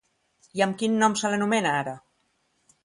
I 0.59 0.63
amb 0.65 0.79
quin 0.79 0.97
nom 1.03 1.17
se 1.21 1.31
l'anomena 1.33 1.77
ara? 1.85 1.95